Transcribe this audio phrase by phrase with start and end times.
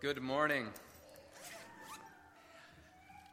[0.00, 0.68] Good morning.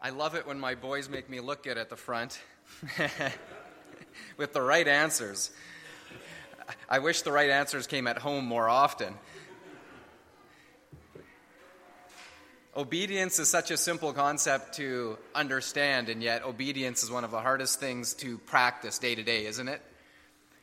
[0.02, 2.42] I love it when my boys make me look good at the front
[4.38, 5.52] with the right answers.
[6.90, 9.14] I wish the right answers came at home more often.
[12.76, 17.42] Obedience is such a simple concept to understand, and yet obedience is one of the
[17.42, 19.84] hardest things to practice day to day, isn't it?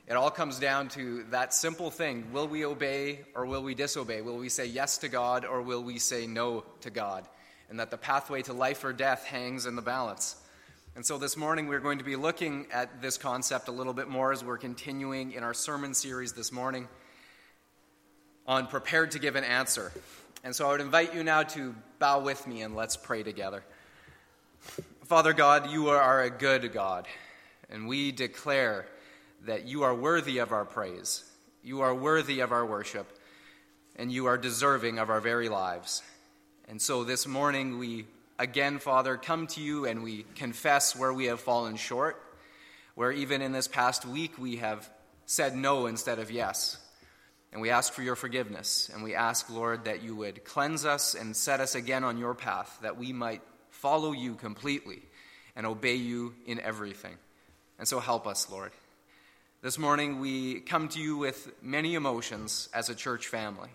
[0.08, 4.20] It all comes down to that simple thing will we obey or will we disobey?
[4.20, 7.26] Will we say yes to God or will we say no to God?
[7.70, 10.36] And that the pathway to life or death hangs in the balance.
[10.94, 14.08] And so this morning we're going to be looking at this concept a little bit
[14.08, 16.88] more as we're continuing in our sermon series this morning
[18.46, 19.92] on prepared to give an answer.
[20.44, 23.64] And so I would invite you now to bow with me and let's pray together.
[25.04, 27.06] Father God, you are a good God,
[27.70, 28.86] and we declare
[29.46, 31.24] that you are worthy of our praise,
[31.62, 33.06] you are worthy of our worship,
[33.96, 36.02] and you are deserving of our very lives.
[36.68, 38.06] And so this morning we
[38.38, 42.20] again, Father, come to you and we confess where we have fallen short,
[42.94, 44.88] where even in this past week we have
[45.26, 46.76] said no instead of yes.
[47.52, 48.90] And we ask for your forgiveness.
[48.92, 52.34] And we ask, Lord, that you would cleanse us and set us again on your
[52.34, 55.02] path, that we might follow you completely
[55.54, 57.14] and obey you in everything.
[57.78, 58.72] And so help us, Lord.
[59.62, 63.68] This morning, we come to you with many emotions as a church family.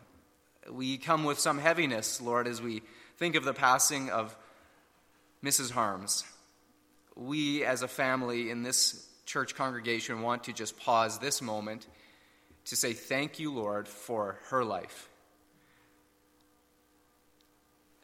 [0.70, 2.84] We come with some heaviness, Lord, as we
[3.16, 4.36] think of the passing of
[5.42, 5.72] Mrs.
[5.72, 6.26] Harms.
[7.16, 11.88] We, as a family in this church congregation, want to just pause this moment
[12.66, 15.08] to say thank you, Lord, for her life.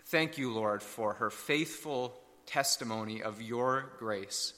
[0.06, 4.54] Thank you, Lord, for her faithful testimony of your grace.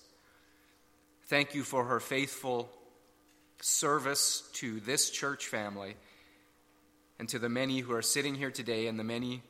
[1.24, 2.70] Thank you for her faithful
[3.62, 5.96] service to this church family
[7.20, 9.42] and to the many who are sitting here today and the many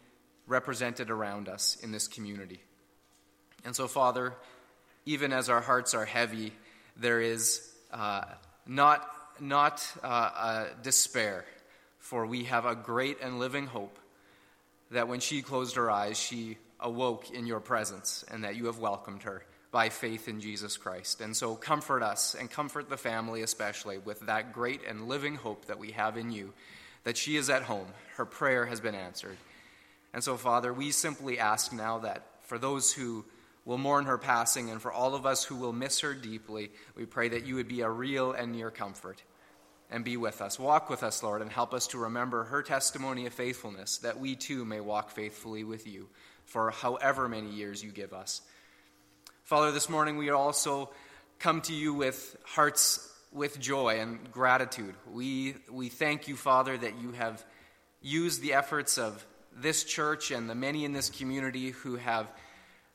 [0.47, 2.62] represented around us in this community.
[3.64, 4.34] And so, Father,
[5.06, 6.53] even as our hearts are heavy,
[6.95, 8.25] there is uh,
[8.66, 9.07] not,
[9.40, 11.46] not uh, despair,
[11.97, 13.97] for we have a great and living hope
[14.91, 18.78] that when she closed her eyes, she awoke in your presence and that you have
[18.78, 19.44] welcomed her
[19.75, 21.19] by faith in Jesus Christ.
[21.19, 25.66] And so comfort us and comfort the family, especially, with that great and living hope
[25.66, 26.53] that we have in you,
[27.03, 27.88] that she is at home.
[28.16, 29.36] Her prayer has been answered.
[30.13, 33.25] And so, Father, we simply ask now that for those who
[33.66, 37.06] will mourn her passing and for all of us who will miss her deeply, we
[37.06, 39.22] pray that you would be a real and near comfort
[39.92, 40.57] and be with us.
[40.57, 44.38] Walk with us, Lord, and help us to remember her testimony of faithfulness, that we
[44.38, 46.07] too may walk faithfully with you
[46.46, 48.42] for however many years you give us.
[49.45, 50.89] Father, this morning we also
[51.38, 54.95] come to you with hearts with joy and gratitude.
[55.11, 57.45] We, we thank you, Father, that you have
[58.01, 59.23] used the efforts of
[59.56, 62.28] this church and the many in this community who have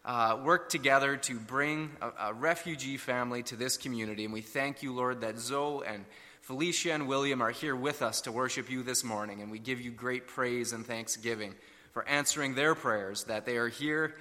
[0.05, 4.25] uh, worked together to bring a, a, refugee family to this community.
[4.25, 6.05] And we thank you, Lord, that Zoe and
[6.41, 9.41] Felicia and William are here with us to worship you this morning.
[9.41, 11.55] And we give you great praise and thanksgiving
[11.93, 14.17] for answering their prayers, that they are here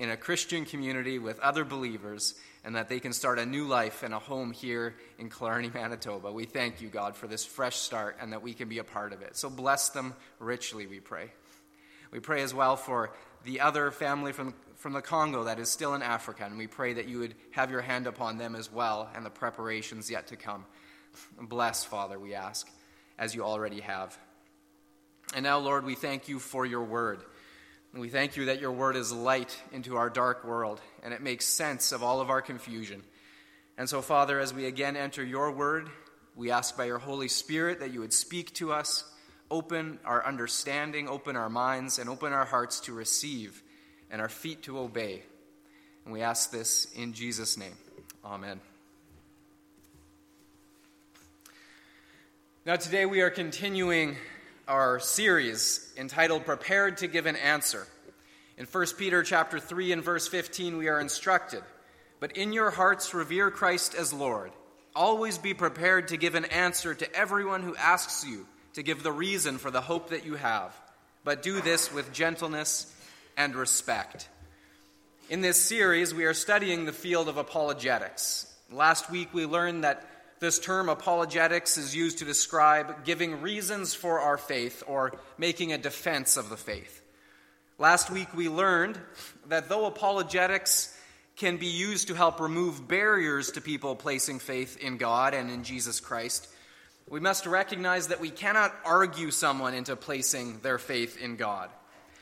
[0.00, 2.34] in a Christian community with other believers
[2.64, 6.32] and that they can start a new life and a home here in Killarney, Manitoba.
[6.32, 9.12] We thank you, God, for this fresh start and that we can be a part
[9.12, 9.36] of it.
[9.36, 11.30] So bless them richly, we pray.
[12.10, 13.12] We pray as well for
[13.44, 16.94] the other family from, from the Congo that is still in Africa, and we pray
[16.94, 20.36] that you would have your hand upon them as well and the preparations yet to
[20.36, 20.64] come.
[21.38, 22.66] Bless, Father, we ask,
[23.18, 24.18] as you already have.
[25.34, 27.22] And now, Lord, we thank you for your word.
[27.92, 31.22] And we thank you that your word is light into our dark world, and it
[31.22, 33.02] makes sense of all of our confusion.
[33.76, 35.88] And so, Father, as we again enter your word,
[36.36, 39.04] we ask by your Holy Spirit that you would speak to us,
[39.50, 43.62] open our understanding, open our minds, and open our hearts to receive
[44.10, 45.22] and our feet to obey.
[46.04, 47.74] And we ask this in Jesus' name.
[48.24, 48.60] Amen.
[52.64, 54.16] Now, today we are continuing
[54.70, 57.88] our series entitled Prepared to Give an Answer.
[58.56, 61.64] In 1 Peter chapter 3 and verse 15 we are instructed,
[62.20, 64.52] "But in your hearts revere Christ as Lord.
[64.94, 69.10] Always be prepared to give an answer to everyone who asks you to give the
[69.10, 70.72] reason for the hope that you have,
[71.24, 72.86] but do this with gentleness
[73.36, 74.28] and respect."
[75.28, 78.46] In this series we are studying the field of apologetics.
[78.70, 80.06] Last week we learned that
[80.40, 85.78] this term apologetics is used to describe giving reasons for our faith or making a
[85.78, 87.02] defense of the faith.
[87.78, 88.98] Last week we learned
[89.48, 90.96] that though apologetics
[91.36, 95.62] can be used to help remove barriers to people placing faith in God and in
[95.62, 96.48] Jesus Christ,
[97.08, 101.68] we must recognize that we cannot argue someone into placing their faith in God.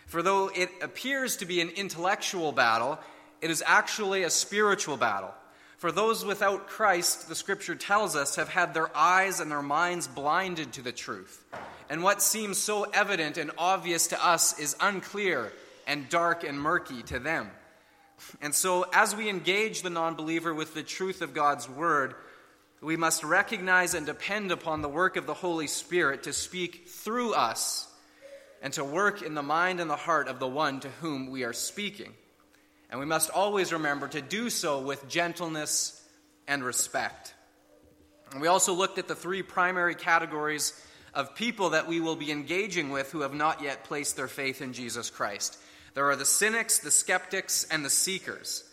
[0.07, 2.99] For though it appears to be an intellectual battle,
[3.41, 5.35] it is actually a spiritual battle.
[5.79, 10.09] For those without Christ, the scripture tells us, have had their eyes and their minds
[10.09, 11.45] blinded to the truth.
[11.89, 15.53] And what seems so evident and obvious to us is unclear
[15.87, 17.49] and dark and murky to them.
[18.43, 22.17] And so, as we engage the non believer with the truth of God's word,
[22.81, 27.35] we must recognize and depend upon the work of the Holy Spirit to speak through
[27.35, 27.89] us
[28.61, 31.45] and to work in the mind and the heart of the one to whom we
[31.45, 32.13] are speaking.
[32.91, 36.03] And we must always remember to do so with gentleness
[36.47, 37.35] and respect.
[38.33, 40.73] And we also looked at the three primary categories
[41.15, 44.63] of people that we will be engaging with who have not yet placed their faith
[44.63, 45.59] in Jesus Christ.
[45.95, 48.65] There are the cynics, the skeptics, and the seekers.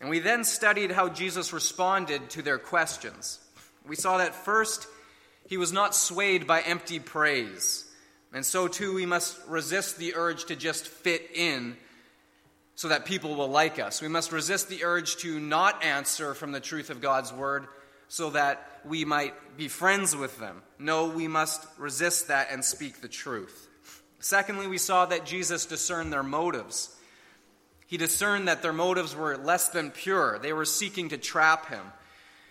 [0.00, 3.38] And we then studied how Jesus responded to their questions.
[3.86, 4.86] We saw that first,
[5.48, 7.84] he was not swayed by empty praise.
[8.32, 11.76] And so, too, we must resist the urge to just fit in
[12.76, 14.00] so that people will like us.
[14.00, 17.66] We must resist the urge to not answer from the truth of God's word
[18.08, 20.62] so that we might be friends with them.
[20.78, 23.66] No, we must resist that and speak the truth.
[24.20, 26.94] Secondly, we saw that Jesus discerned their motives.
[27.86, 31.92] He discerned that their motives were less than pure, they were seeking to trap him.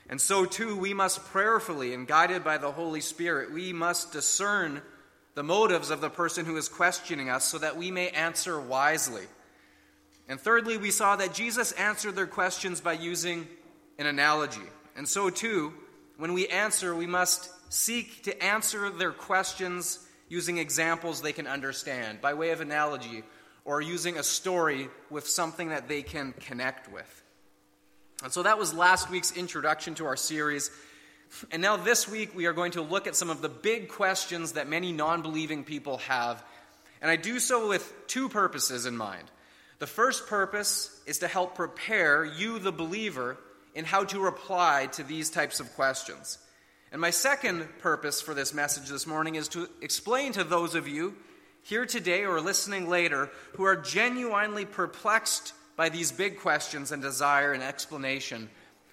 [0.10, 4.81] And so, too, we must prayerfully and guided by the Holy Spirit, we must discern
[5.33, 9.24] the motives of the person who is questioning us so that we may answer wisely.
[10.27, 13.48] And thirdly, we saw that Jesus answered their questions by using
[14.00, 14.62] an analogy.
[14.95, 15.74] And so, too,
[16.18, 22.22] when we answer, we must seek to answer their questions using examples they can understand,
[22.22, 23.24] by way of analogy,
[23.63, 27.24] or using a story with something that they can connect with.
[28.24, 30.71] And so that was last week's introduction to our series.
[31.51, 34.54] And now, this week, we are going to look at some of the big questions
[34.54, 36.44] that many non believing people have.
[37.01, 39.30] And I do so with two purposes in mind.
[39.80, 43.38] The first purpose is to help prepare you, the believer,
[43.74, 46.38] in how to reply to these types of questions.
[46.92, 50.88] And my second purpose for this message this morning is to explain to those of
[50.88, 51.16] you
[51.63, 57.51] here today or listening later who are genuinely perplexed by these big questions and desire
[57.51, 58.50] an explanation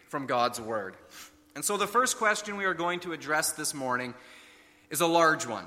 [0.09, 0.97] from God's Word.
[1.55, 4.15] And so the first question we are going to address this morning
[4.91, 5.67] is a large one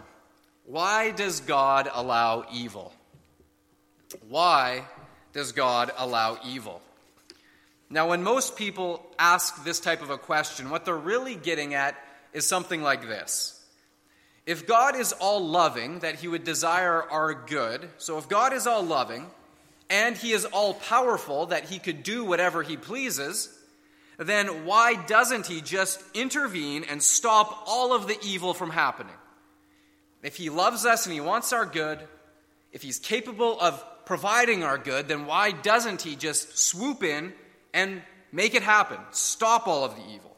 [0.65, 2.91] Why does God allow evil?
[4.27, 4.83] Why
[5.35, 6.81] does God allow evil?
[7.89, 11.95] Now, when most people ask this type of a question, what they're really getting at
[12.31, 13.61] is something like this.
[14.45, 18.65] If God is all loving, that he would desire our good, so if God is
[18.65, 19.27] all loving,
[19.89, 23.49] and he is all powerful, that he could do whatever he pleases,
[24.17, 29.15] then why doesn't he just intervene and stop all of the evil from happening?
[30.23, 31.99] If he loves us and he wants our good,
[32.71, 37.34] if he's capable of providing our good, then why doesn't he just swoop in
[37.74, 38.98] and make it happen?
[39.12, 40.36] Stop all of the evil.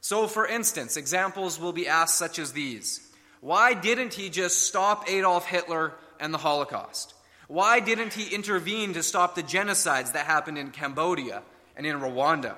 [0.00, 3.08] So, for instance, examples will be asked such as these
[3.40, 7.14] Why didn't he just stop Adolf Hitler and the Holocaust?
[7.48, 11.42] Why didn't he intervene to stop the genocides that happened in Cambodia
[11.76, 12.54] and in Rwanda?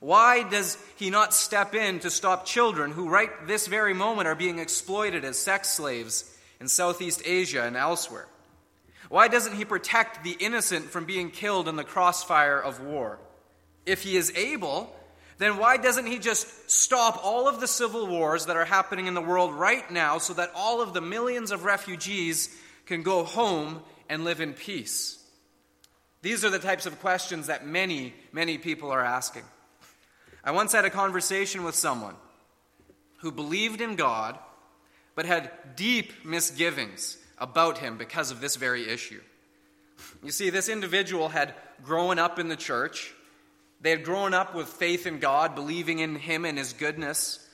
[0.00, 4.34] Why does he not step in to stop children who, right this very moment, are
[4.34, 6.30] being exploited as sex slaves
[6.60, 8.26] in Southeast Asia and elsewhere?
[9.08, 13.18] Why doesn't he protect the innocent from being killed in the crossfire of war?
[13.84, 14.94] If he is able,
[15.38, 19.14] then why doesn't he just stop all of the civil wars that are happening in
[19.14, 22.54] the world right now so that all of the millions of refugees
[22.86, 25.22] can go home and live in peace?
[26.22, 29.44] These are the types of questions that many, many people are asking.
[30.42, 32.16] I once had a conversation with someone
[33.18, 34.38] who believed in God
[35.14, 39.20] but had deep misgivings about him because of this very issue.
[40.22, 43.12] You see, this individual had grown up in the church.
[43.80, 47.46] They had grown up with faith in God, believing in Him and His goodness.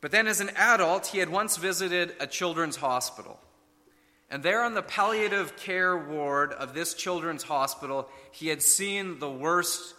[0.00, 3.38] But then, as an adult, he had once visited a children's hospital.
[4.30, 9.30] And there, on the palliative care ward of this children's hospital, he had seen the
[9.30, 9.94] worst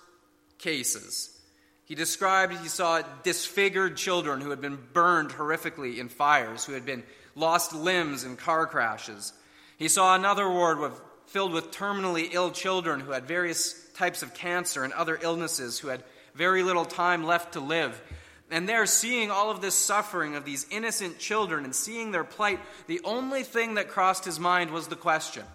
[0.57, 1.37] cases.
[1.85, 6.85] He described he saw disfigured children who had been burned horrifically in fires, who had
[6.85, 7.03] been
[7.35, 9.33] lost limbs in car crashes.
[9.77, 14.33] He saw another ward with, filled with terminally ill children who had various types of
[14.33, 16.03] cancer and other illnesses, who had
[16.35, 18.01] very little time left to live.
[18.49, 22.59] And there, seeing all of this suffering of these innocent children and seeing their plight,
[22.87, 25.45] the only thing that crossed his mind was the question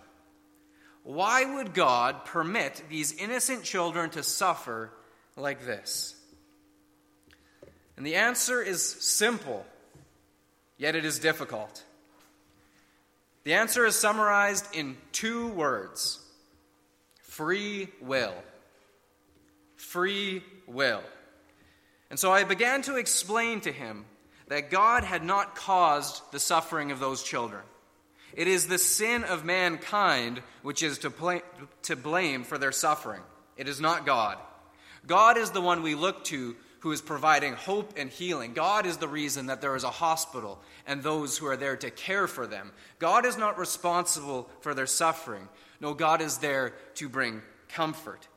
[1.06, 4.90] why would God permit these innocent children to suffer
[5.36, 6.16] like this?
[7.96, 9.64] And the answer is simple
[10.78, 11.84] yet it is difficult.
[13.44, 16.18] The answer is summarized in two words
[17.22, 18.34] free will.
[19.76, 21.02] Free will.
[22.10, 24.04] And so I began to explain to him
[24.48, 27.62] that God had not caused the suffering of those children.
[28.32, 31.42] It is the sin of mankind which is to, pl-
[31.82, 33.22] to blame for their suffering.
[33.56, 34.38] It is not God.
[35.06, 38.52] God is the one we look to who is providing hope and healing.
[38.52, 41.90] God is the reason that there is a hospital and those who are there to
[41.90, 42.72] care for them.
[42.98, 45.48] God is not responsible for their suffering.
[45.80, 48.28] No, God is there to bring comfort.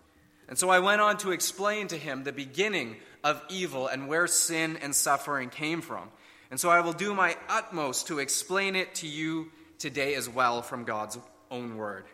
[0.48, 4.27] And so I went on to explain to him the beginning of evil and where
[4.27, 6.10] sin and suffering came from.
[6.50, 10.62] And so I will do my utmost to explain it to you today as well
[10.62, 11.17] from God's
[11.51, 12.05] own word.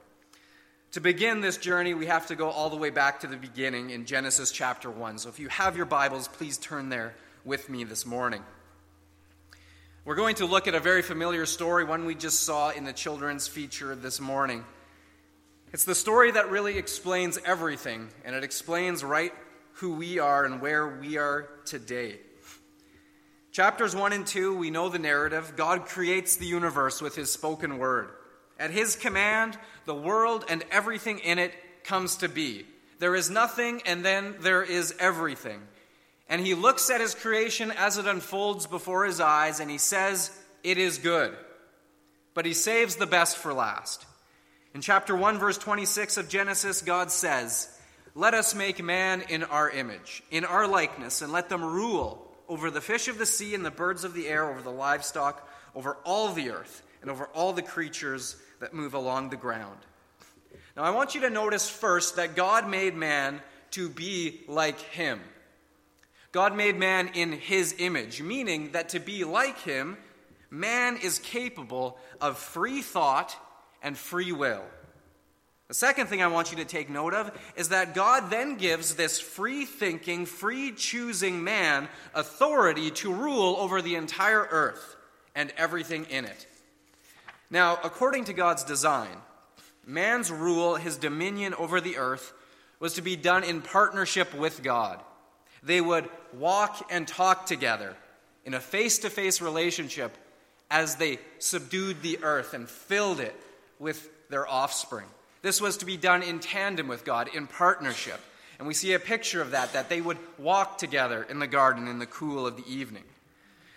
[0.96, 3.90] To begin this journey, we have to go all the way back to the beginning
[3.90, 5.18] in Genesis chapter 1.
[5.18, 8.42] So if you have your Bibles, please turn there with me this morning.
[10.06, 12.94] We're going to look at a very familiar story, one we just saw in the
[12.94, 14.64] children's feature this morning.
[15.74, 19.34] It's the story that really explains everything, and it explains right
[19.74, 22.20] who we are and where we are today.
[23.52, 25.56] Chapters 1 and 2, we know the narrative.
[25.58, 28.12] God creates the universe with his spoken word.
[28.60, 32.66] At his command, the world and everything in it comes to be.
[33.00, 35.62] There is nothing, and then there is everything.
[36.30, 40.32] And he looks at his creation as it unfolds before his eyes, and he says,
[40.64, 41.36] It is good.
[42.34, 44.06] But he saves the best for last.
[44.74, 47.70] In chapter 1, verse 26 of Genesis, God says,
[48.16, 52.72] Let us make man in our image, in our likeness, and let them rule over
[52.72, 55.98] the fish of the sea and the birds of the air, over the livestock, over
[56.04, 59.78] all the earth, and over all the creatures that move along the ground.
[60.76, 65.20] Now, I want you to notice first that God made man to be like him.
[66.32, 69.98] God made man in his image, meaning that to be like him,
[70.50, 73.36] man is capable of free thought
[73.82, 74.64] and free will.
[75.68, 78.96] The second thing I want you to take note of is that God then gives
[78.96, 84.96] this free thinking, free choosing man authority to rule over the entire earth
[85.34, 86.48] and everything in it.
[87.50, 89.18] Now, according to God's design,
[89.86, 92.34] man's rule, his dominion over the earth,
[92.80, 95.02] was to be done in partnership with God.
[95.64, 97.96] They would walk and talk together
[98.44, 100.18] in a face to face relationship
[100.70, 103.36] as they subdued the earth and filled it
[103.80, 105.08] with their offspring.
[105.42, 108.20] This was to be done in tandem with God, in partnership.
[108.58, 111.88] And we see a picture of that, that they would walk together in the garden
[111.88, 113.04] in the cool of the evening.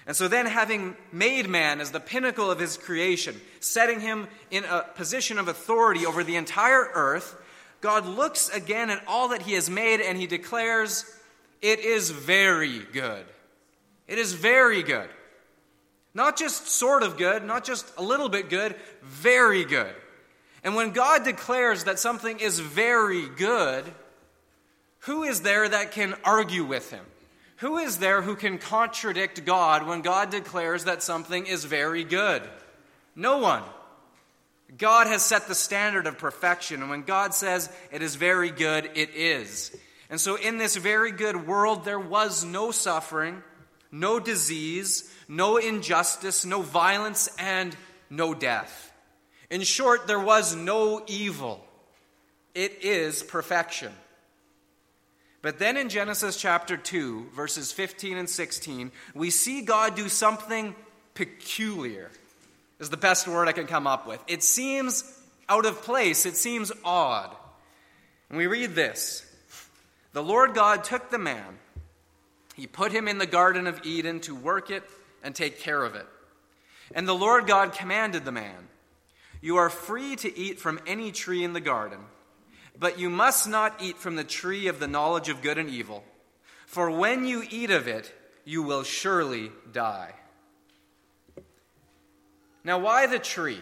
[0.09, 4.65] And so then, having made man as the pinnacle of his creation, setting him in
[4.65, 7.37] a position of authority over the entire earth,
[7.83, 11.05] God looks again at all that he has made and he declares,
[11.61, 13.27] It is very good.
[14.07, 15.11] It is very good.
[16.15, 19.95] Not just sort of good, not just a little bit good, very good.
[20.65, 23.85] And when God declares that something is very good,
[25.01, 27.05] who is there that can argue with him?
[27.59, 32.43] Who is there who can contradict God when God declares that something is very good?
[33.17, 33.65] No one.
[34.77, 38.91] God has set the standard of perfection, and when God says it is very good,
[38.95, 39.77] it is.
[40.11, 43.43] And so, in this very good world, there was no suffering,
[43.91, 47.77] no disease, no injustice, no violence, and
[48.09, 48.93] no death.
[49.51, 51.65] In short, there was no evil.
[52.55, 53.93] It is perfection.
[55.41, 60.75] But then in Genesis chapter 2, verses 15 and 16, we see God do something
[61.15, 62.11] peculiar,
[62.81, 64.23] is the best word I can come up with.
[64.27, 65.05] It seems
[65.49, 67.35] out of place, it seems odd.
[68.29, 69.25] And we read this
[70.13, 71.59] The Lord God took the man,
[72.57, 74.83] he put him in the Garden of Eden to work it
[75.23, 76.07] and take care of it.
[76.95, 78.69] And the Lord God commanded the man,
[79.41, 82.01] You are free to eat from any tree in the garden
[82.79, 86.05] but you must not eat from the tree of the knowledge of good and evil,
[86.67, 88.13] for when you eat of it,
[88.45, 90.15] you will surely die.
[92.65, 93.61] Now, why the tree?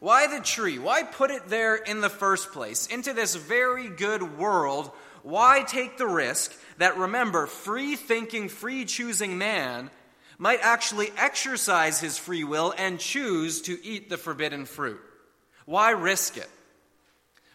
[0.00, 0.78] Why the tree?
[0.78, 2.86] Why put it there in the first place?
[2.88, 4.90] Into this very good world,
[5.22, 9.90] why take the risk that, remember, free thinking, free choosing man
[10.38, 15.00] might actually exercise his free will and choose to eat the forbidden fruit?
[15.64, 16.50] Why risk it?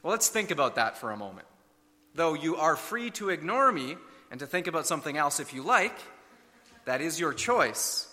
[0.08, 1.48] Well, let's think about that for a moment.
[2.16, 3.98] Though you are free to ignore me
[4.32, 5.98] and to think about something else if you like,
[6.86, 8.08] that is your choice.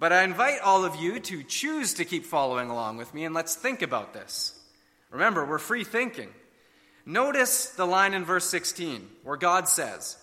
[0.00, 3.32] But I invite all of you to choose to keep following along with me and
[3.32, 4.58] let's think about this.
[5.10, 6.30] Remember, we're free thinking.
[7.04, 10.16] Notice the line in verse 16 where God says,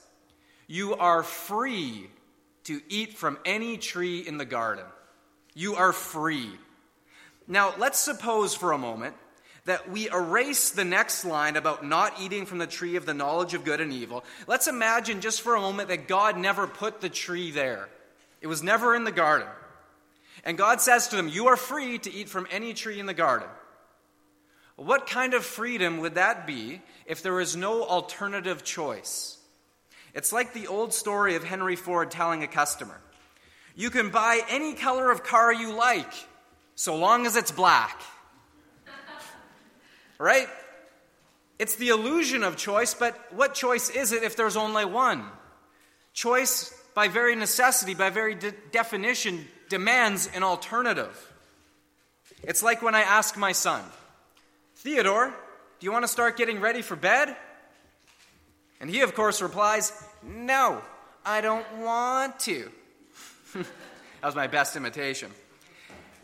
[0.68, 2.10] You are free
[2.66, 4.88] to eat from any tree in the garden.
[5.54, 6.50] You are free.
[7.48, 9.16] Now, let's suppose for a moment
[9.65, 13.53] that we erase the next line about not eating from the tree of the knowledge
[13.53, 14.24] of good and evil.
[14.46, 17.88] Let's imagine just for a moment that God never put the tree there,
[18.41, 19.48] it was never in the garden.
[20.46, 23.13] And God says to them, You are free to eat from any tree in the
[23.13, 23.48] garden.
[24.75, 29.38] What kind of freedom would that be if there was no alternative choice?
[30.13, 33.00] It's like the old story of Henry Ford telling a customer
[33.75, 36.12] You can buy any color of car you like,
[36.75, 38.01] so long as it's black.
[40.17, 40.48] Right?
[41.60, 45.24] It's the illusion of choice, but what choice is it if there's only one?
[46.13, 51.34] Choice, by very necessity, by very de- definition, demands an alternative.
[52.43, 53.82] It's like when I ask my son,
[54.77, 55.27] Theodore,
[55.79, 57.36] do you want to start getting ready for bed?
[58.82, 60.82] And he, of course, replies, No,
[61.25, 62.70] I don't want to.
[63.53, 63.65] that
[64.24, 65.32] was my best imitation.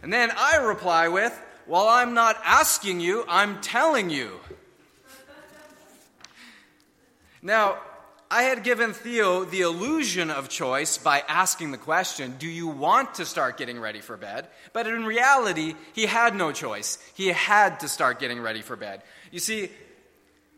[0.03, 1.37] And then I reply with,
[1.69, 4.39] Well, I'm not asking you, I'm telling you.
[7.43, 7.77] Now,
[8.31, 13.13] I had given Theo the illusion of choice by asking the question, Do you want
[13.15, 14.47] to start getting ready for bed?
[14.73, 16.97] But in reality, he had no choice.
[17.13, 19.03] He had to start getting ready for bed.
[19.31, 19.69] You see,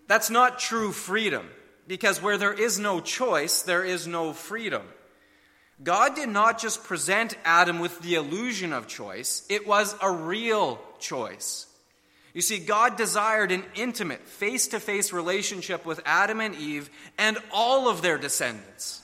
[0.07, 1.49] that's not true freedom,
[1.89, 4.83] because where there is no choice, there is no freedom.
[5.83, 10.79] God did not just present Adam with the illusion of choice, it was a real
[10.99, 11.65] choice.
[12.33, 17.37] You see, God desired an intimate, face to face relationship with Adam and Eve and
[17.51, 19.01] all of their descendants.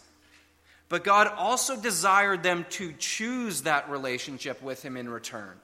[0.88, 5.58] But God also desired them to choose that relationship with Him in return.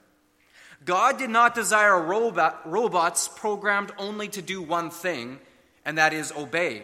[0.84, 5.38] God did not desire robot, robots programmed only to do one thing,
[5.86, 6.82] and that is obey.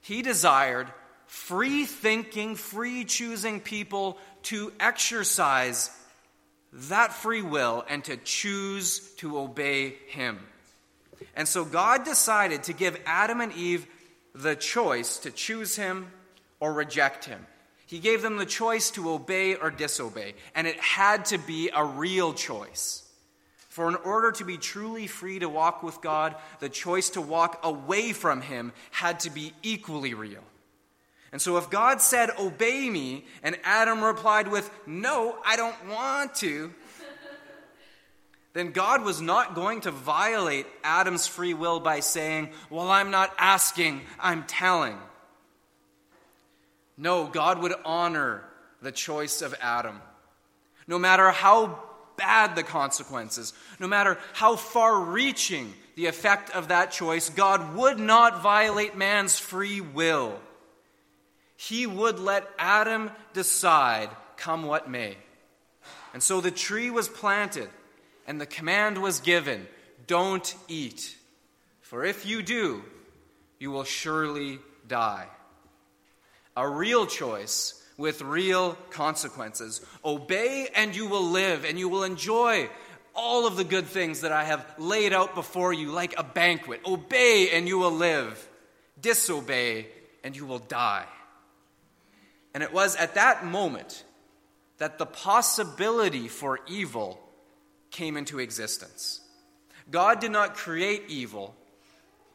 [0.00, 0.88] He desired
[1.32, 5.90] free thinking, free choosing people to exercise
[6.74, 10.38] that free will and to choose to obey Him.
[11.34, 13.86] And so God decided to give Adam and Eve
[14.34, 16.12] the choice to choose Him
[16.60, 17.46] or reject Him.
[17.86, 21.82] He gave them the choice to obey or disobey, and it had to be a
[21.82, 23.08] real choice.
[23.70, 27.60] For in order to be truly free to walk with God, the choice to walk
[27.64, 30.44] away from Him had to be equally real.
[31.32, 36.34] And so if God said, Obey me, and Adam replied with, No, I don't want
[36.36, 36.72] to,
[38.52, 43.34] then God was not going to violate Adam's free will by saying, Well, I'm not
[43.38, 44.98] asking, I'm telling.
[46.98, 48.44] No, God would honor
[48.82, 50.00] the choice of Adam.
[50.86, 51.82] No matter how
[52.18, 57.98] bad the consequences, no matter how far reaching the effect of that choice, God would
[57.98, 60.38] not violate man's free will
[61.68, 65.16] he would let Adam decide, come what may.
[66.12, 67.68] And so the tree was planted,
[68.26, 69.68] and the command was given
[70.08, 71.16] don't eat,
[71.80, 72.82] for if you do,
[73.60, 75.28] you will surely die.
[76.56, 79.80] A real choice with real consequences.
[80.04, 82.68] Obey, and you will live, and you will enjoy
[83.14, 86.80] all of the good things that I have laid out before you like a banquet.
[86.84, 88.48] Obey, and you will live.
[89.00, 89.86] Disobey,
[90.24, 91.06] and you will die.
[92.54, 94.04] And it was at that moment
[94.78, 97.20] that the possibility for evil
[97.90, 99.20] came into existence.
[99.90, 101.54] God did not create evil,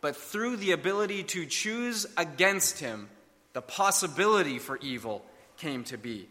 [0.01, 3.09] but through the ability to choose against him,
[3.53, 5.25] the possibility for evil
[5.57, 6.27] came to be.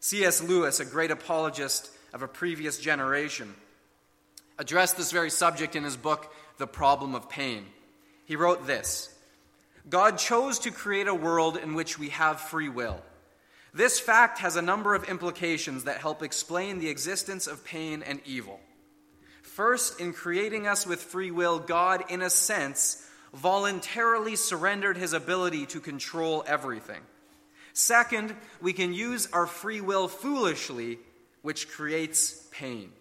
[0.00, 0.42] C.S.
[0.42, 3.54] Lewis, a great apologist of a previous generation,
[4.58, 7.66] addressed this very subject in his book, The Problem of Pain.
[8.24, 9.14] He wrote this
[9.88, 13.02] God chose to create a world in which we have free will.
[13.74, 18.20] This fact has a number of implications that help explain the existence of pain and
[18.24, 18.60] evil.
[19.42, 25.66] First, in creating us with free will, God, in a sense, voluntarily surrendered his ability
[25.66, 27.00] to control everything.
[27.72, 30.98] Second, we can use our free will foolishly,
[31.40, 32.92] which creates pain.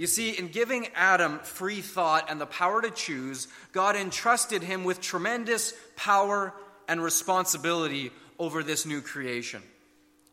[0.00, 4.82] You see, in giving Adam free thought and the power to choose, God entrusted him
[4.82, 6.54] with tremendous power
[6.88, 9.62] and responsibility over this new creation.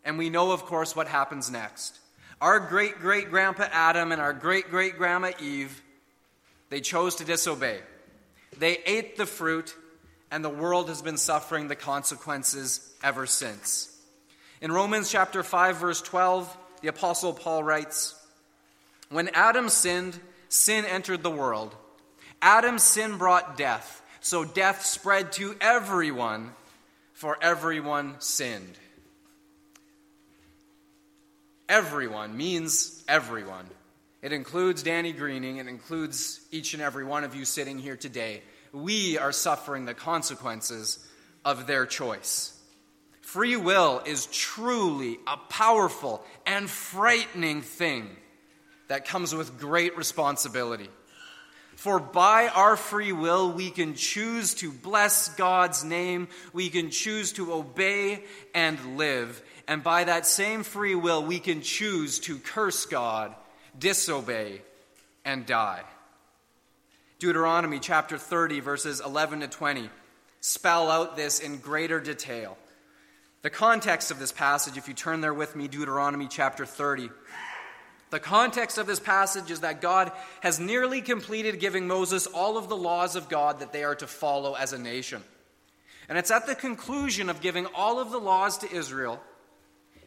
[0.05, 1.99] And we know, of course, what happens next.
[2.39, 5.81] Our great great grandpa Adam and our great great grandma Eve,
[6.69, 7.81] they chose to disobey.
[8.57, 9.75] They ate the fruit,
[10.31, 13.93] and the world has been suffering the consequences ever since.
[14.61, 18.13] In Romans chapter 5 verse 12, the apostle Paul writes,
[19.09, 21.75] when Adam sinned, sin entered the world.
[22.41, 26.51] Adam's sin brought death, so death spread to everyone,
[27.13, 28.77] for everyone sinned.
[31.67, 33.65] Everyone means everyone.
[34.21, 38.41] It includes Danny Greening, it includes each and every one of you sitting here today.
[38.71, 41.05] We are suffering the consequences
[41.45, 42.53] of their choice.
[43.21, 48.15] Free will is truly a powerful and frightening thing
[48.87, 50.89] that comes with great responsibility.
[51.75, 57.33] For by our free will, we can choose to bless God's name, we can choose
[57.33, 58.23] to obey
[58.55, 59.41] and live.
[59.67, 63.35] And by that same free will, we can choose to curse God,
[63.77, 64.61] disobey,
[65.23, 65.83] and die.
[67.19, 69.89] Deuteronomy chapter 30, verses 11 to 20,
[70.39, 72.57] spell out this in greater detail.
[73.43, 77.09] The context of this passage, if you turn there with me, Deuteronomy chapter 30.
[78.09, 82.69] The context of this passage is that God has nearly completed giving Moses all of
[82.69, 85.23] the laws of God that they are to follow as a nation.
[86.07, 89.21] And it's at the conclusion of giving all of the laws to Israel,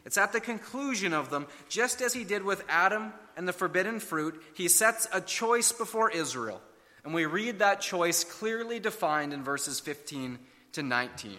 [0.03, 3.99] it's at the conclusion of them, just as he did with Adam and the forbidden
[3.99, 6.59] fruit, he sets a choice before Israel.
[7.03, 10.39] And we read that choice clearly defined in verses 15
[10.73, 11.37] to 19.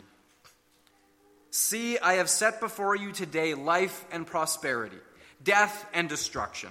[1.51, 4.99] See, I have set before you today life and prosperity
[5.43, 6.71] death and destruction.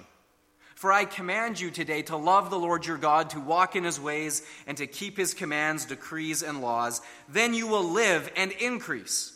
[0.74, 4.00] For I command you today to love the Lord your God, to walk in his
[4.00, 7.00] ways, and to keep his commands, decrees, and laws.
[7.28, 9.32] Then you will live and increase.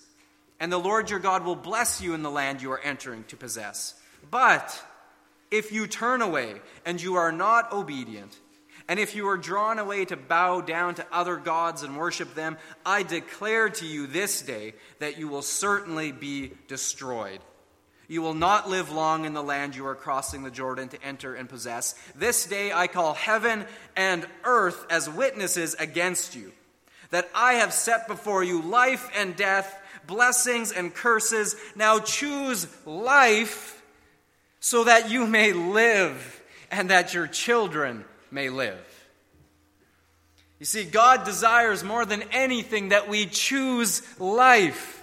[0.59, 3.37] And the Lord your God will bless you in the land you are entering to
[3.37, 3.95] possess.
[4.29, 4.83] But
[5.51, 8.37] if you turn away and you are not obedient,
[8.89, 12.57] and if you are drawn away to bow down to other gods and worship them,
[12.85, 17.41] I declare to you this day that you will certainly be destroyed.
[18.09, 21.35] You will not live long in the land you are crossing the Jordan to enter
[21.35, 21.95] and possess.
[22.15, 23.65] This day I call heaven
[23.97, 26.53] and earth as witnesses against you,
[27.11, 31.57] that I have set before you life and death, blessings and curses.
[31.75, 33.83] Now choose life
[34.61, 38.79] so that you may live and that your children may live.
[40.59, 44.96] You see, God desires more than anything that we choose life.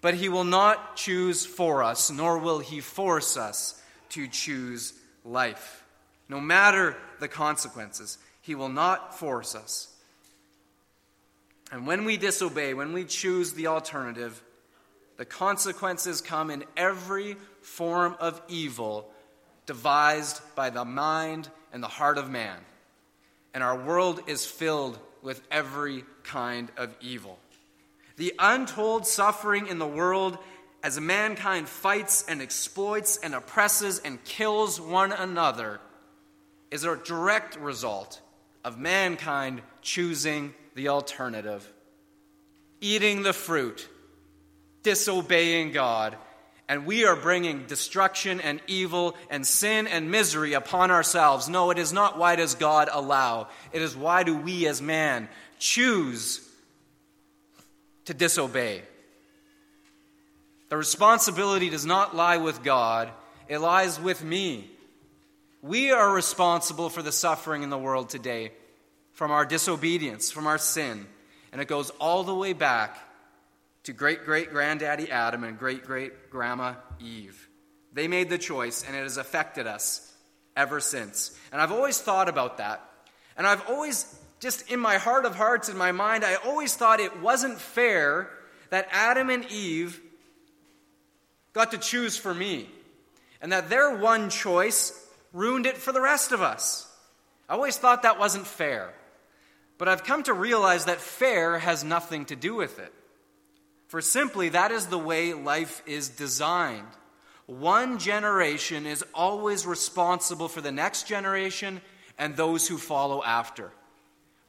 [0.00, 5.84] But he will not choose for us, nor will he force us to choose life.
[6.28, 9.88] No matter the consequences, he will not force us.
[11.72, 14.42] And when we disobey, when we choose the alternative,
[15.16, 19.10] the consequences come in every form of evil
[19.66, 22.56] devised by the mind and the heart of man.
[23.52, 27.38] And our world is filled with every kind of evil.
[28.20, 30.36] The untold suffering in the world
[30.82, 35.80] as mankind fights and exploits and oppresses and kills one another
[36.70, 38.20] is a direct result
[38.62, 41.66] of mankind choosing the alternative,
[42.82, 43.88] eating the fruit,
[44.82, 46.14] disobeying God,
[46.68, 51.48] and we are bringing destruction and evil and sin and misery upon ourselves.
[51.48, 55.30] No, it is not why does God allow, it is why do we as man
[55.58, 56.46] choose
[58.10, 58.82] to disobey.
[60.68, 63.08] The responsibility does not lie with God,
[63.48, 64.68] it lies with me.
[65.62, 68.50] We are responsible for the suffering in the world today
[69.12, 71.06] from our disobedience, from our sin.
[71.52, 72.98] And it goes all the way back
[73.84, 77.48] to great great granddaddy Adam and great great grandma Eve.
[77.92, 80.12] They made the choice, and it has affected us
[80.56, 81.38] ever since.
[81.52, 82.82] And I've always thought about that.
[83.36, 84.02] And I've always
[84.40, 88.30] just in my heart of hearts, in my mind, I always thought it wasn't fair
[88.70, 90.00] that Adam and Eve
[91.52, 92.68] got to choose for me,
[93.40, 94.92] and that their one choice
[95.32, 96.90] ruined it for the rest of us.
[97.48, 98.92] I always thought that wasn't fair.
[99.78, 102.92] But I've come to realize that fair has nothing to do with it.
[103.88, 106.86] For simply, that is the way life is designed.
[107.46, 111.80] One generation is always responsible for the next generation
[112.18, 113.72] and those who follow after.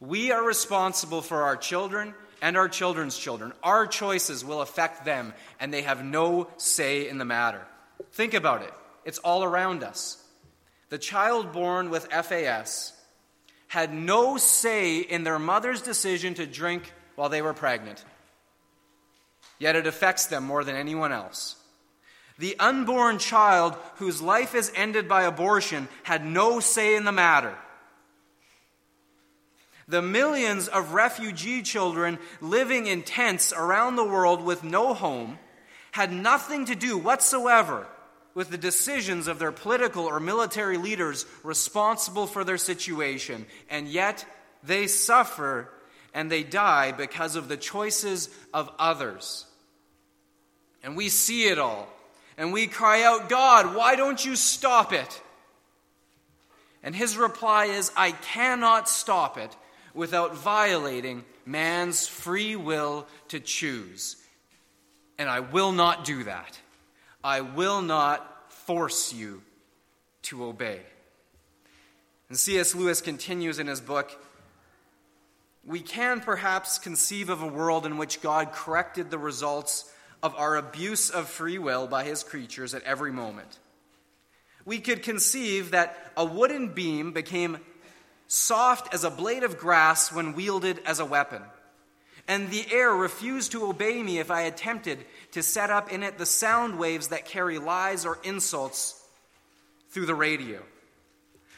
[0.02, 3.54] We are responsible for our children and our children's children.
[3.62, 7.62] Our choices will affect them, and they have no say in the matter.
[8.14, 8.74] Think about it,
[9.06, 10.18] it's all around us.
[10.90, 12.94] The child born with FAS
[13.68, 18.04] had no say in their mother's decision to drink while they were pregnant,
[19.60, 21.56] yet it affects them more than anyone else.
[22.40, 27.56] The unborn child whose life is ended by abortion had no say in the matter
[29.92, 35.38] the millions of refugee children living in tents around the world with no home
[35.92, 37.86] had nothing to do whatsoever
[38.34, 44.26] with the decisions of their political or military leaders responsible for their situation, and yet
[44.64, 45.70] they suffer
[46.14, 49.46] and they die because of the choices of others.
[50.82, 51.90] And we see it all,
[52.38, 55.22] and we cry out, God, why don't you stop it?
[56.82, 59.56] And his reply is, I cannot stop it
[59.94, 64.16] without violating man's free will to choose.
[65.18, 66.60] And I will not do that.
[67.24, 69.42] I will not force you
[70.24, 70.80] to obey.
[72.30, 72.74] And C.S.
[72.74, 74.12] Lewis continues in his book
[75.66, 79.92] We can perhaps conceive of a world in which God corrected the results
[80.24, 83.60] of our abuse of free will by his creatures at every moment.
[84.66, 87.58] We could conceive that a wooden beam became
[88.32, 91.42] soft as a blade of grass when wielded as a weapon,
[92.30, 95.00] and the air refused to obey me if I attempted
[95.32, 98.98] to set up in it the sound waves that carry lies or insults
[99.90, 100.62] through the radio.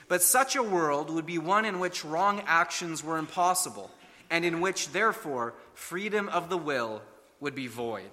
[0.08, 3.92] But such a world would be one in which wrong actions were impossible,
[4.32, 7.04] and in which, therefore, freedom of the will
[7.40, 8.10] would be void.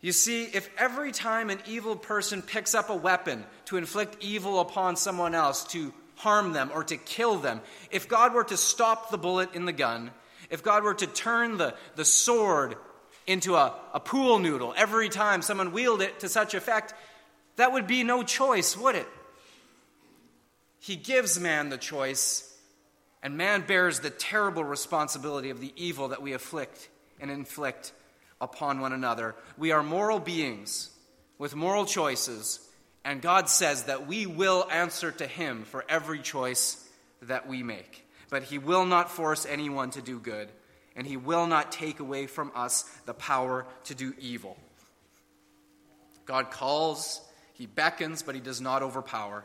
[0.00, 4.60] You see, if every time an evil person picks up a weapon to inflict evil
[4.60, 9.10] upon someone else, to harm them or to kill them, if God were to stop
[9.10, 10.10] the bullet in the gun,
[10.50, 12.76] if God were to turn the, the sword
[13.26, 16.94] into a, a pool noodle every time someone wielded it to such effect,
[17.56, 19.08] that would be no choice, would it?
[20.78, 22.54] He gives man the choice,
[23.22, 26.88] and man bears the terrible responsibility of the evil that we afflict
[27.20, 27.92] and inflict
[28.40, 29.34] upon one another.
[29.58, 30.90] We are moral beings
[31.38, 32.60] with moral choices,
[33.06, 36.76] and God says that we will answer to Him for every choice
[37.22, 38.04] that we make.
[38.28, 40.48] But He will not force anyone to do good,
[40.94, 44.58] and He will not take away from us the power to do evil.
[46.26, 47.22] God calls,
[47.54, 49.42] He beckons, but He does not overpower.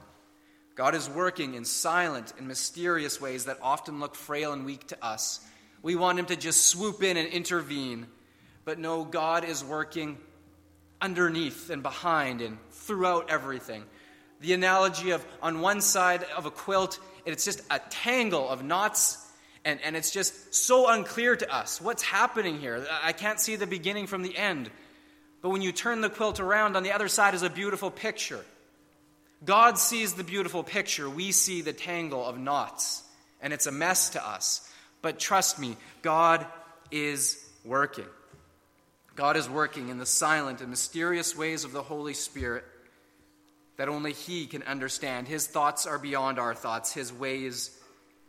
[0.76, 5.06] God is working in silent and mysterious ways that often look frail and weak to
[5.06, 5.40] us.
[5.82, 8.08] We want Him to just swoop in and intervene
[8.64, 10.18] but no, God is working
[11.00, 12.58] underneath and behind and
[12.92, 13.86] throughout everything.
[14.42, 19.18] The analogy of on one side of a quilt, it's just a tangle of knots,
[19.64, 21.80] and, and it's just so unclear to us.
[21.80, 22.86] What's happening here?
[23.02, 24.70] I can't see the beginning from the end.
[25.42, 28.44] But when you turn the quilt around, on the other side is a beautiful picture.
[29.46, 31.10] God sees the beautiful picture.
[31.10, 33.04] We see the tangle of knots,
[33.42, 34.70] and it's a mess to us.
[35.02, 36.46] But trust me, God
[36.92, 38.10] is working.
[39.16, 42.66] God is working in the silent and mysterious ways of the Holy Spirit
[43.82, 45.28] that only He can understand.
[45.28, 47.76] His thoughts are beyond our thoughts, His ways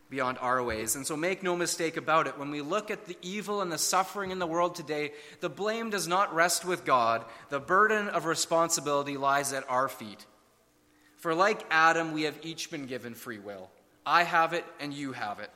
[0.09, 0.97] beyond our ways.
[0.97, 2.39] And so make no mistake about it.
[2.39, 5.91] When we look at the evil and the suffering in the world today, the blame
[5.91, 7.27] does not rest with God.
[7.51, 10.25] The burden of responsibility lies at our feet.
[11.19, 13.69] For like Adam, we have each been given free will.
[14.07, 15.51] I have it, and you have it.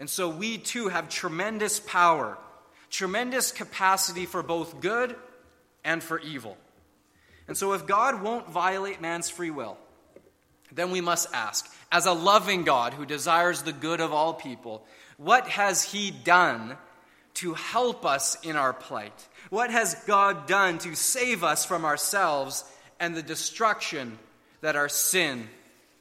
[0.00, 2.38] And so we too have tremendous power
[2.90, 5.14] tremendous capacity for both good
[5.84, 6.58] and for evil.
[7.48, 9.76] And so, if God won't violate man's free will,
[10.70, 14.84] then we must ask, as a loving God who desires the good of all people,
[15.16, 16.76] what has He done
[17.34, 19.28] to help us in our plight?
[19.50, 22.64] What has God done to save us from ourselves
[23.00, 24.18] and the destruction
[24.60, 25.48] that our sin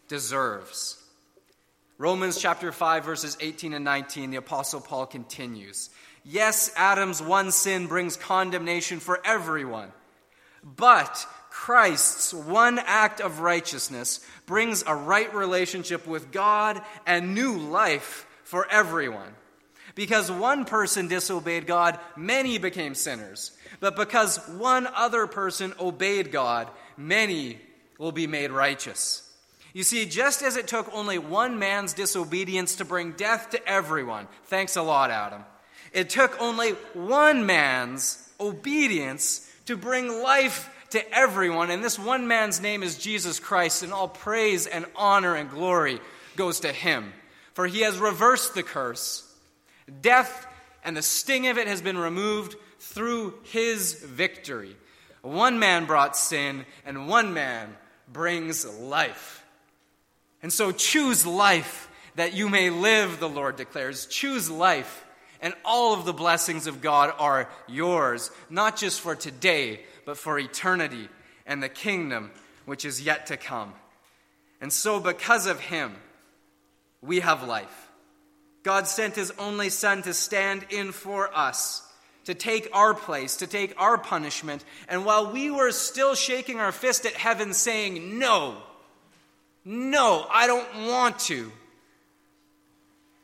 [0.07, 0.97] deserves?
[1.97, 5.89] Romans chapter 5, verses 18 and 19, the Apostle Paul continues.
[6.23, 9.91] Yes, Adam's one sin brings condemnation for everyone,
[10.63, 18.25] but Christ's one act of righteousness brings a right relationship with God and new life
[18.43, 19.35] for everyone.
[19.95, 23.51] Because one person disobeyed God, many became sinners.
[23.79, 27.59] But because one other person obeyed God, many
[27.97, 29.27] will be made righteous.
[29.73, 34.27] You see, just as it took only one man's disobedience to bring death to everyone,
[34.45, 35.43] thanks a lot, Adam,
[35.93, 42.61] it took only one man's obedience to bring life to everyone, and this one man's
[42.61, 45.99] name is Jesus Christ, and all praise and honor and glory
[46.35, 47.13] goes to him.
[47.53, 49.27] For he has reversed the curse.
[50.01, 50.47] Death
[50.83, 54.75] and the sting of it has been removed through his victory.
[55.21, 57.75] One man brought sin, and one man
[58.11, 59.45] brings life.
[60.41, 64.07] And so choose life that you may live, the Lord declares.
[64.07, 65.05] Choose life
[65.41, 70.37] and all of the blessings of God are yours, not just for today, but for
[70.37, 71.09] eternity
[71.45, 72.31] and the kingdom
[72.65, 73.73] which is yet to come.
[74.61, 75.95] And so, because of him,
[77.01, 77.89] we have life.
[78.63, 81.81] God sent his only Son to stand in for us,
[82.25, 84.63] to take our place, to take our punishment.
[84.87, 88.57] And while we were still shaking our fist at heaven, saying, No,
[89.65, 91.51] no, I don't want to,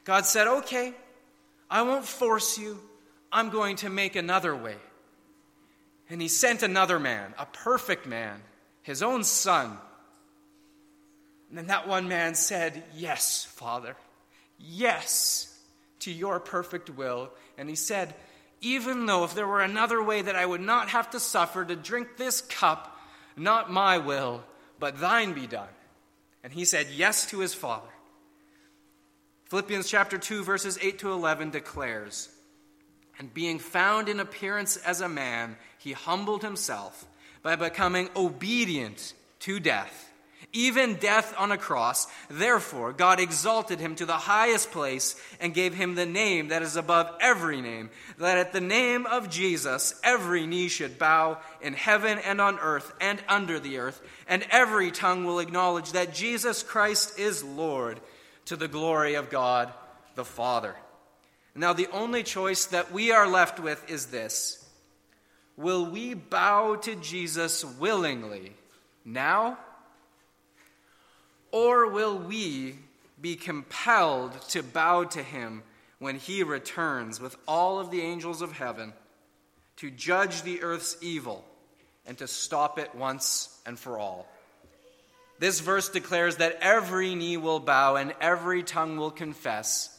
[0.06, 0.94] God said, Okay,
[1.70, 2.80] I won't force you.
[3.32, 4.76] I'm going to make another way.
[6.10, 8.42] And he sent another man, a perfect man,
[8.82, 9.78] his own son,
[11.50, 13.96] And then that one man said, Yes, Father,
[14.60, 15.58] yes,
[16.00, 17.30] to your perfect will.
[17.58, 18.14] And he said,
[18.62, 21.76] Even though if there were another way that I would not have to suffer to
[21.76, 22.98] drink this cup,
[23.36, 24.44] not my will,
[24.80, 25.70] but thine be done.
[26.44, 27.88] And he said yes to his Father.
[29.50, 32.28] Philippians chapter 2, verses 8 to 11 declares,
[33.18, 37.06] And being found in appearance as a man, he humbled himself
[37.44, 40.12] by becoming obedient to death,
[40.52, 42.08] even death on a cross.
[42.30, 46.76] Therefore, God exalted him to the highest place and gave him the name that is
[46.76, 52.20] above every name, that at the name of Jesus every knee should bow in heaven
[52.20, 57.18] and on earth and under the earth, and every tongue will acknowledge that Jesus Christ
[57.18, 58.02] is Lord
[58.48, 59.72] to the glory of God
[60.16, 60.76] the Father.
[61.56, 64.66] Now, the only choice that we are left with is this
[65.56, 68.54] Will we bow to Jesus willingly
[69.06, 69.58] now?
[71.52, 72.76] Or will we
[73.20, 75.64] be compelled to bow to him
[75.98, 78.94] when he returns with all of the angels of heaven
[79.78, 81.44] to judge the earth's evil
[82.06, 84.28] and to stop it once and for all?
[85.40, 89.94] This verse declares that every knee will bow and every tongue will confess.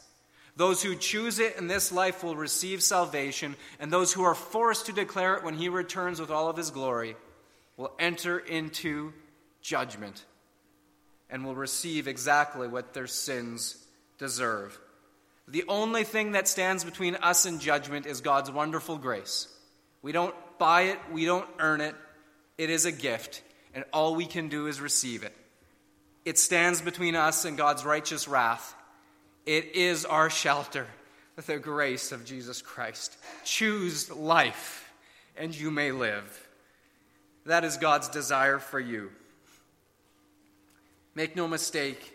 [0.55, 4.87] Those who choose it in this life will receive salvation, and those who are forced
[4.87, 7.15] to declare it when he returns with all of his glory
[7.77, 9.13] will enter into
[9.61, 10.25] judgment
[11.29, 13.77] and will receive exactly what their sins
[14.17, 14.77] deserve.
[15.47, 19.47] The only thing that stands between us and judgment is God's wonderful grace.
[20.01, 21.95] We don't buy it, we don't earn it.
[22.57, 23.41] It is a gift
[23.73, 25.35] and all we can do is receive it.
[26.25, 28.75] It stands between us and God's righteous wrath.
[29.45, 30.87] It is our shelter,
[31.45, 33.17] the grace of Jesus Christ.
[33.45, 34.91] Choose life,
[35.37, 36.47] and you may live.
[37.45, 39.11] That is God's desire for you.
[41.15, 42.13] Make no mistake,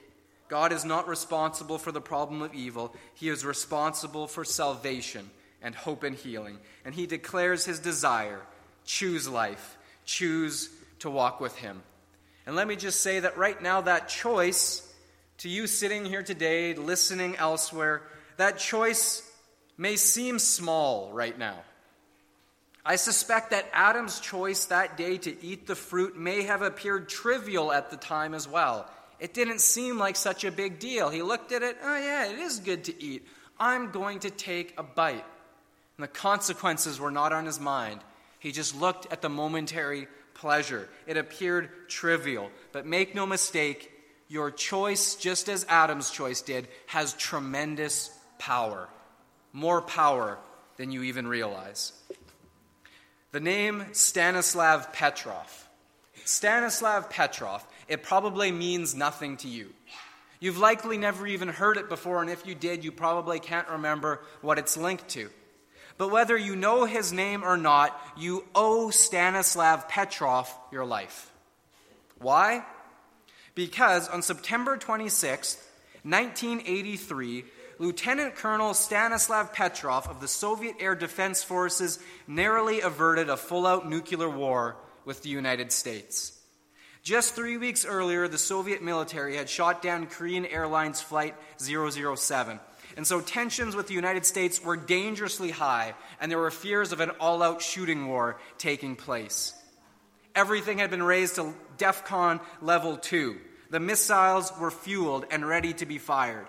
[0.48, 5.30] God is not responsible for the problem of evil, He is responsible for salvation
[5.62, 6.58] and hope and healing.
[6.84, 8.40] And He declares His desire
[8.86, 10.68] choose life, choose
[11.04, 11.82] to walk with Him.
[12.46, 14.82] And let me just say that right now, that choice,
[15.38, 18.02] to you sitting here today, listening elsewhere,
[18.38, 19.22] that choice
[19.76, 21.58] may seem small right now.
[22.86, 27.70] I suspect that Adam's choice that day to eat the fruit may have appeared trivial
[27.70, 28.90] at the time as well.
[29.20, 31.10] It didn't seem like such a big deal.
[31.10, 33.26] He looked at it, oh, yeah, it is good to eat.
[33.60, 35.24] I'm going to take a bite.
[35.96, 38.00] And the consequences were not on his mind.
[38.38, 40.88] He just looked at the momentary pleasure.
[41.06, 42.50] It appeared trivial.
[42.72, 43.90] But make no mistake,
[44.28, 48.88] your choice, just as Adam's choice did, has tremendous power.
[49.52, 50.38] More power
[50.76, 51.92] than you even realize.
[53.32, 55.68] The name Stanislav Petrov.
[56.24, 59.70] Stanislav Petrov, it probably means nothing to you.
[60.40, 64.20] You've likely never even heard it before, and if you did, you probably can't remember
[64.40, 65.30] what it's linked to.
[65.96, 71.30] But whether you know his name or not, you owe Stanislav Petrov your life.
[72.18, 72.64] Why?
[73.54, 75.56] Because on September 26,
[76.02, 77.44] 1983,
[77.78, 83.88] Lieutenant Colonel Stanislav Petrov of the Soviet Air Defense Forces narrowly averted a full out
[83.88, 86.38] nuclear war with the United States.
[87.02, 92.58] Just three weeks earlier, the Soviet military had shot down Korean Airlines Flight 007
[92.96, 97.00] and so tensions with the United States were dangerously high, and there were fears of
[97.00, 99.54] an all out shooting war taking place.
[100.34, 103.36] Everything had been raised to DEFCON level 2.
[103.70, 106.46] The missiles were fueled and ready to be fired.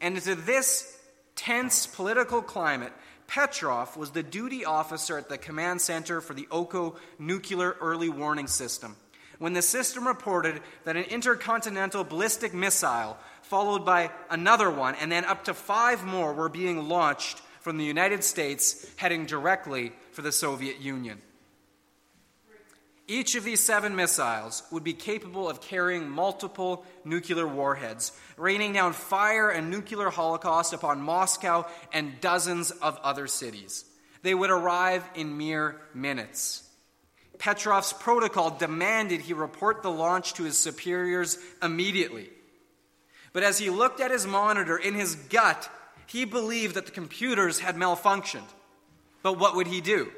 [0.00, 0.98] And into this
[1.36, 2.92] tense political climate,
[3.26, 8.46] Petrov was the duty officer at the command center for the Oko nuclear early warning
[8.46, 8.96] system.
[9.38, 13.16] When the system reported that an intercontinental ballistic missile
[13.52, 17.84] followed by another one, and then up to five more were being launched from the
[17.84, 21.20] United States, heading directly for the Soviet Union.
[23.06, 28.94] Each of these seven missiles would be capable of carrying multiple nuclear warheads, raining down
[28.94, 33.84] fire and nuclear holocaust upon Moscow and dozens of other cities.
[34.22, 36.66] They would arrive in mere minutes.
[37.36, 42.30] Petrov's protocol demanded he report the launch to his superiors immediately.
[43.32, 45.70] But as he looked at his monitor, in his gut,
[46.06, 48.48] he believed that the computers had malfunctioned.
[49.22, 50.10] But what would he do?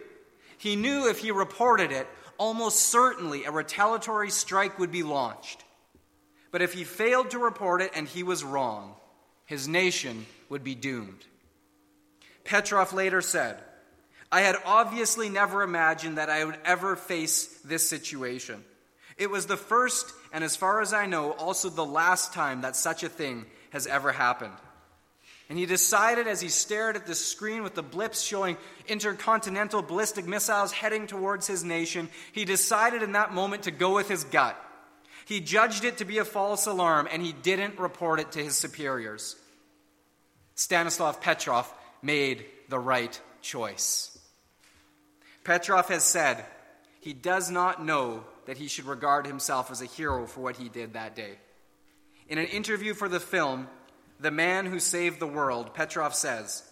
[0.59, 2.09] He knew if he reported it,
[2.39, 5.65] almost certainly a retaliatory strike would be launched.
[6.51, 8.95] But if he failed to report it and he was wrong,
[9.45, 11.25] his nation would be doomed.
[12.45, 13.59] Petrov later said,
[14.31, 18.65] I had obviously never imagined that I would ever face this situation.
[19.17, 22.77] It was the first, and as far as I know, also the last time that
[22.77, 24.55] such a thing has ever happened.
[25.49, 28.57] And he decided as he stared at the screen with the blips showing
[28.89, 34.09] intercontinental ballistic missiles heading towards his nation, he decided in that moment to go with
[34.09, 34.57] his gut.
[35.27, 38.57] He judged it to be a false alarm and he didn't report it to his
[38.57, 39.37] superiors.
[40.55, 44.17] Stanislav Petrov made the right choice.
[45.45, 46.45] Petrov has said
[47.01, 50.69] he does not know that he should regard himself as a hero for what he
[50.69, 51.39] did that day.
[52.29, 53.69] In an interview for the film,
[54.21, 56.63] The Man Who Saved the World, Petrov says,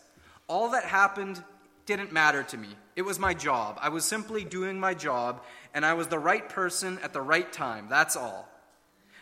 [0.48, 1.42] All that happened
[1.86, 2.68] didn't matter to me.
[2.96, 3.78] It was my job.
[3.80, 5.42] I was simply doing my job,
[5.74, 7.86] and I was the right person at the right time.
[7.88, 8.48] That's all.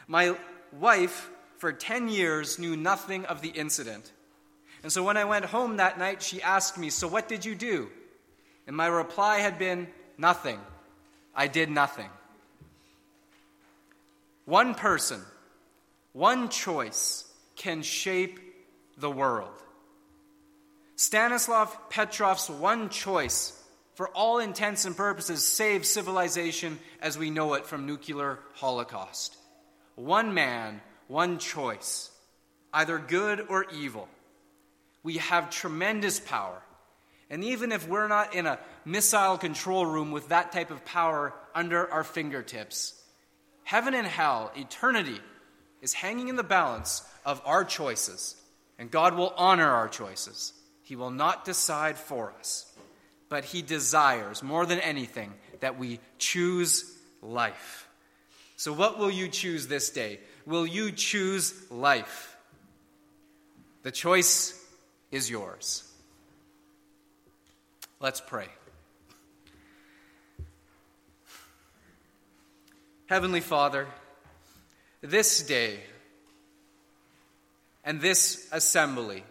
[0.07, 0.37] My
[0.79, 4.13] wife, for 10 years, knew nothing of the incident.
[4.83, 7.55] And so when I went home that night, she asked me, So what did you
[7.55, 7.91] do?
[8.67, 10.61] And my reply had been, Nothing.
[11.35, 12.11] I did nothing.
[14.51, 15.21] One person,
[16.13, 17.25] one choice
[17.55, 18.41] can shape
[18.99, 19.55] the world.
[20.97, 23.57] Stanislav Petrov's one choice,
[23.95, 29.37] for all intents and purposes, saved civilization as we know it from nuclear holocaust.
[29.95, 32.11] One man, one choice,
[32.73, 34.09] either good or evil.
[35.05, 36.61] We have tremendous power.
[37.31, 41.35] And even if we're not in a missile control room with that type of power
[41.55, 43.00] under our fingertips,
[43.65, 45.21] heaven and hell, eternity,
[45.83, 48.37] is hanging in the balance of our choices.
[48.79, 50.53] And God will honor our choices.
[50.83, 52.67] He will not decide for us.
[53.29, 57.89] But He desires, more than anything, that we choose life.
[58.57, 60.21] So, what will you choose this day?
[60.47, 62.37] Will you choose life?
[63.83, 64.63] The choice
[65.11, 65.85] is yours.
[68.01, 68.49] Let's pray.
[73.11, 73.89] Heavenly Father,
[75.01, 75.81] this day
[77.85, 79.25] and this assembly,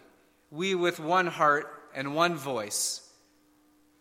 [0.50, 3.00] we with one heart and one voice,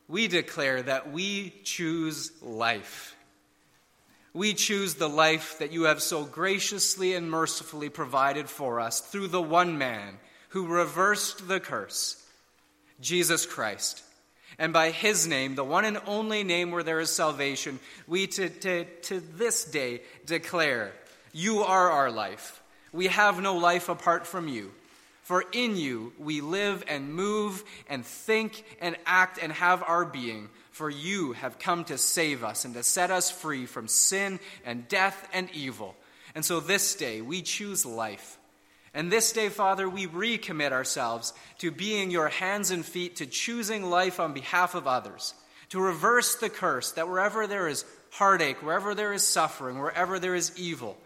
[0.10, 3.16] we declare that we choose life.
[4.34, 9.30] We choose the life that you have so graciously and mercifully provided for us through
[9.30, 10.18] the one man
[10.50, 12.22] who reversed the curse,
[13.00, 14.04] Jesus Christ.
[14.58, 18.50] And by his name, the one and only name where there is salvation, we to,
[18.50, 20.92] to, to this day declare,
[21.32, 22.62] You are our life.
[22.92, 24.72] We have no life apart from you.
[25.30, 30.50] For in you we live and move and think and act and have our being.
[30.72, 34.88] For you have come to save us and to set us free from sin and
[34.88, 35.96] death and evil.
[36.34, 38.39] And so this day we choose life.
[38.94, 43.90] And this day, Father, we recommit ourselves to being your hands and feet, to choosing
[43.90, 45.34] life on behalf of others,
[45.70, 50.34] to reverse the curse that wherever there is heartache, wherever there is suffering, wherever there
[50.34, 50.98] is evil,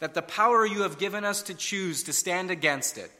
[0.00, 3.10] that the power you have given us to choose to stand against it,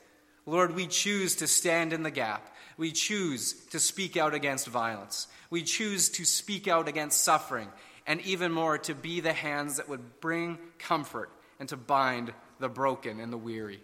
[0.47, 2.55] Lord, we choose to stand in the gap.
[2.77, 5.27] We choose to speak out against violence.
[5.51, 7.69] We choose to speak out against suffering,
[8.07, 12.69] and even more, to be the hands that would bring comfort and to bind the
[12.69, 13.81] broken and the weary.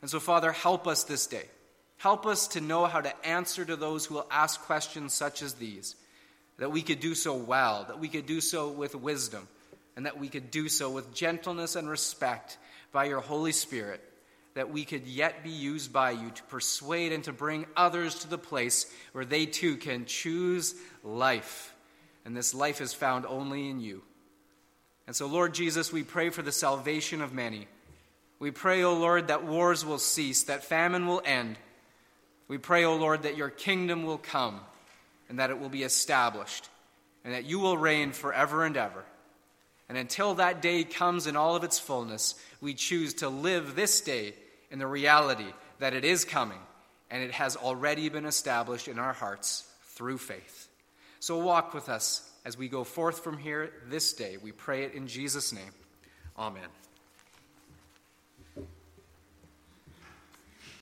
[0.00, 1.44] And so, Father, help us this day.
[1.96, 5.54] Help us to know how to answer to those who will ask questions such as
[5.54, 5.96] these,
[6.58, 9.48] that we could do so well, that we could do so with wisdom,
[9.96, 12.58] and that we could do so with gentleness and respect
[12.92, 14.02] by your Holy Spirit,
[14.54, 18.28] that we could yet be used by you to persuade and to bring others to
[18.28, 21.74] the place where they too can choose life.
[22.24, 24.02] And this life is found only in you.
[25.06, 27.68] And so, Lord Jesus, we pray for the salvation of many.
[28.38, 31.56] We pray, O Lord, that wars will cease, that famine will end.
[32.48, 34.60] We pray, O Lord, that your kingdom will come
[35.28, 36.68] and that it will be established
[37.24, 39.04] and that you will reign forever and ever.
[39.88, 44.00] And until that day comes in all of its fullness, we choose to live this
[44.00, 44.34] day
[44.70, 46.58] in the reality that it is coming
[47.10, 50.68] and it has already been established in our hearts through faith.
[51.20, 54.36] So walk with us as we go forth from here this day.
[54.36, 55.72] We pray it in Jesus' name.
[56.36, 56.68] Amen.